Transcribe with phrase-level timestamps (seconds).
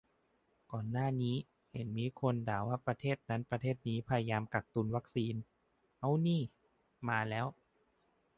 [0.71, 1.35] ก่อนหน้านี้
[1.73, 5.35] เห็นมีคนด่าว่าประเทศนั้นประเทศนี้พยายามกักตุนวัคซีน
[5.99, 6.41] เอ้า นี่
[7.09, 7.45] มาแล้ว